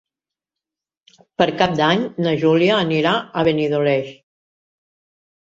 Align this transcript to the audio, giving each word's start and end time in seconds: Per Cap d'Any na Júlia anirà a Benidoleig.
Per 1.41 1.47
Cap 1.59 1.75
d'Any 1.81 2.01
na 2.27 2.33
Júlia 2.45 2.79
anirà 2.87 3.13
a 3.19 3.45
Benidoleig. 3.49 4.11